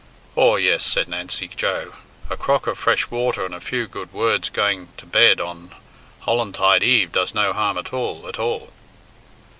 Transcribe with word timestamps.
"Aw, 0.35 0.55
yes," 0.55 0.83
said 0.83 1.07
Nancy 1.07 1.47
Joe, 1.47 1.93
"a 2.27 2.35
crock 2.35 2.65
of 2.65 2.79
fresh 2.79 3.11
water 3.11 3.45
and 3.45 3.53
a 3.53 3.59
few 3.61 3.85
good 3.85 4.11
words 4.11 4.49
going 4.49 4.87
to 4.97 5.05
bed 5.05 5.39
on 5.39 5.75
Hollantide 6.21 6.81
Eve 6.81 7.11
does 7.11 7.35
no 7.35 7.53
harm 7.53 7.77
at 7.77 7.93
all, 7.93 8.27
at 8.27 8.39
all." 8.39 8.71